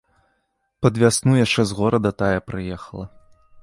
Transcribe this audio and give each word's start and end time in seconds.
Пад 0.85 0.97
вясну 1.03 1.37
яшчэ 1.45 1.61
з 1.73 1.81
горада 1.83 2.17
тая 2.25 2.37
прыехала. 2.53 3.05